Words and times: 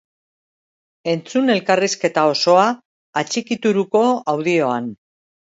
Entzun 1.11 1.51
elkarrizketa 1.57 2.25
osoa 2.31 2.65
atxikituruko 3.23 4.03
audioan! 4.35 4.91